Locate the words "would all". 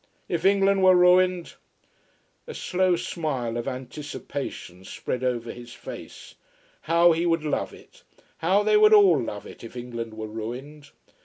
8.77-9.21